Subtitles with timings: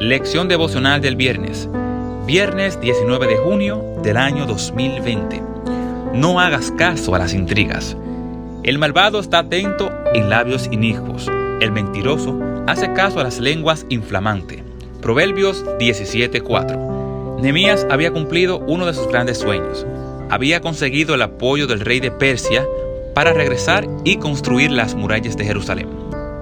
[0.00, 1.68] Lección devocional del viernes.
[2.26, 5.42] Viernes 19 de junio del año 2020.
[6.14, 7.98] No hagas caso a las intrigas.
[8.62, 11.30] El malvado está atento en labios inicuos.
[11.60, 14.62] El mentiroso hace caso a las lenguas inflamantes.
[15.02, 17.38] Proverbios 17:4.
[17.42, 19.86] Nehemías había cumplido uno de sus grandes sueños.
[20.30, 22.66] Había conseguido el apoyo del rey de Persia
[23.14, 25.90] para regresar y construir las murallas de Jerusalén.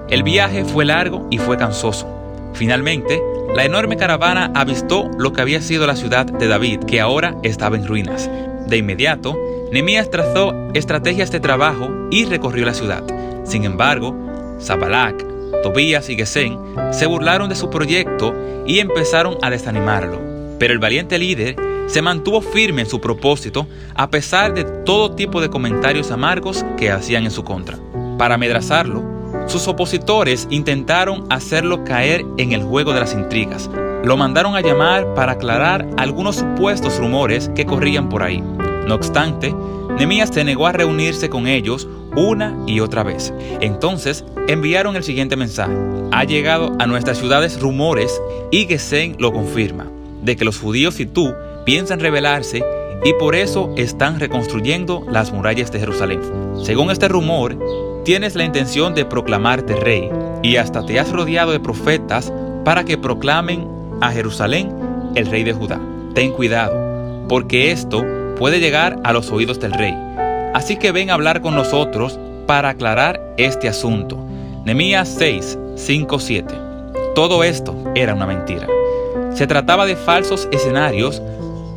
[0.09, 2.07] El viaje fue largo y fue cansoso.
[2.53, 3.21] Finalmente,
[3.55, 7.75] la enorme caravana avistó lo que había sido la ciudad de David, que ahora estaba
[7.75, 8.29] en ruinas.
[8.67, 9.35] De inmediato,
[9.71, 13.03] Nehemías trazó estrategias de trabajo y recorrió la ciudad.
[13.43, 14.15] Sin embargo,
[14.61, 15.25] Zabalac,
[15.63, 16.57] Tobías y Gesén
[16.91, 18.33] se burlaron de su proyecto
[18.65, 20.19] y empezaron a desanimarlo.
[20.59, 21.55] Pero el valiente líder
[21.87, 26.91] se mantuvo firme en su propósito a pesar de todo tipo de comentarios amargos que
[26.91, 27.79] hacían en su contra.
[28.17, 33.69] Para amedrazarlo, sus opositores intentaron hacerlo caer en el juego de las intrigas.
[34.03, 38.41] Lo mandaron a llamar para aclarar algunos supuestos rumores que corrían por ahí.
[38.87, 39.53] No obstante,
[39.97, 43.33] Nemías se negó a reunirse con ellos una y otra vez.
[43.59, 45.75] Entonces enviaron el siguiente mensaje.
[46.11, 48.21] Ha llegado a nuestras ciudades rumores
[48.51, 49.87] y Gesén lo confirma,
[50.23, 51.33] de que los judíos y tú
[51.65, 52.63] piensan rebelarse
[53.03, 56.21] y por eso están reconstruyendo las murallas de Jerusalén.
[56.63, 57.57] Según este rumor,
[58.09, 60.09] tienes la intención de proclamarte rey
[60.41, 62.33] y hasta te has rodeado de profetas
[62.65, 63.67] para que proclamen
[64.01, 64.73] a Jerusalén
[65.13, 65.79] el rey de Judá.
[66.15, 68.03] Ten cuidado, porque esto
[68.35, 69.93] puede llegar a los oídos del rey.
[70.55, 74.17] Así que ven a hablar con nosotros para aclarar este asunto.
[74.65, 76.55] Nemías 6, 5, 7.
[77.13, 78.65] Todo esto era una mentira.
[79.35, 81.21] Se trataba de falsos escenarios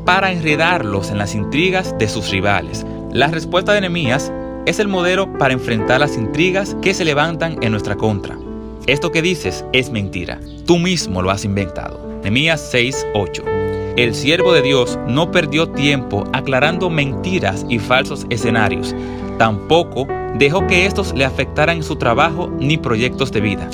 [0.06, 2.86] para enredarlos en las intrigas de sus rivales.
[3.12, 4.32] La respuesta de Nemías
[4.66, 8.38] es el modelo para enfrentar las intrigas que se levantan en nuestra contra.
[8.86, 10.40] Esto que dices es mentira.
[10.66, 12.00] Tú mismo lo has inventado.
[12.22, 13.42] Nehemías 6:8.
[13.96, 18.94] El siervo de Dios no perdió tiempo aclarando mentiras y falsos escenarios.
[19.38, 20.06] Tampoco
[20.38, 23.68] dejó que estos le afectaran su trabajo ni proyectos de vida.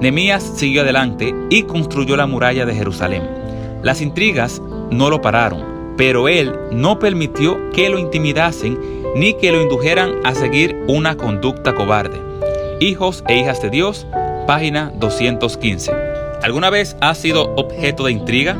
[0.00, 3.22] Nehemías siguió adelante y construyó la muralla de Jerusalén.
[3.82, 5.64] Las intrigas no lo pararon,
[5.96, 11.74] pero él no permitió que lo intimidasen ni que lo indujeran a seguir una conducta
[11.74, 12.20] cobarde.
[12.80, 14.06] Hijos e hijas de Dios,
[14.46, 15.92] página 215.
[16.42, 18.56] ¿Alguna vez has sido objeto de intriga?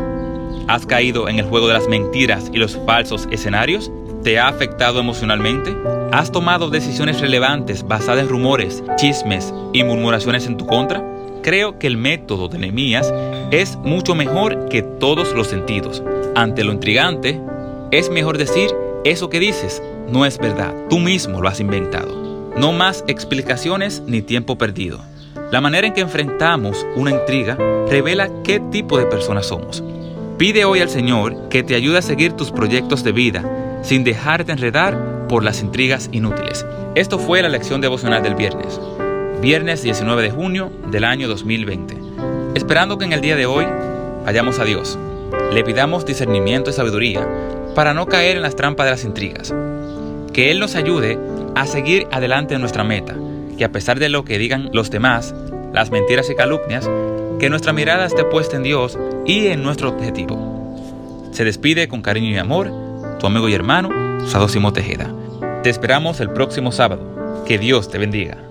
[0.66, 3.90] ¿Has caído en el juego de las mentiras y los falsos escenarios?
[4.24, 5.74] ¿Te ha afectado emocionalmente?
[6.12, 11.04] ¿Has tomado decisiones relevantes basadas en rumores, chismes y murmuraciones en tu contra?
[11.42, 13.12] Creo que el método de Nehemías
[13.50, 16.02] es mucho mejor que todos los sentidos.
[16.34, 17.40] Ante lo intrigante,
[17.90, 18.70] es mejor decir
[19.04, 22.52] eso que dices no es verdad, tú mismo lo has inventado.
[22.56, 25.00] No más explicaciones ni tiempo perdido.
[25.52, 27.56] La manera en que enfrentamos una intriga
[27.88, 29.84] revela qué tipo de personas somos.
[30.38, 33.44] Pide hoy al Señor que te ayude a seguir tus proyectos de vida
[33.82, 36.64] sin dejarte enredar por las intrigas inútiles.
[36.94, 38.80] Esto fue la lección devocional del viernes,
[39.42, 41.98] viernes 19 de junio del año 2020.
[42.54, 43.66] Esperando que en el día de hoy
[44.24, 44.98] vayamos a Dios,
[45.52, 47.28] le pidamos discernimiento y sabiduría
[47.74, 49.54] para no caer en las trampas de las intrigas
[50.32, 51.18] que Él nos ayude
[51.54, 53.14] a seguir adelante en nuestra meta,
[53.56, 55.34] que a pesar de lo que digan los demás,
[55.72, 56.88] las mentiras y calumnias,
[57.38, 61.28] que nuestra mirada esté puesta en Dios y en nuestro objetivo.
[61.32, 62.70] Se despide con cariño y amor
[63.18, 63.90] tu amigo y hermano,
[64.26, 65.12] Sado Tejeda.
[65.62, 67.44] Te esperamos el próximo sábado.
[67.46, 68.47] Que Dios te bendiga.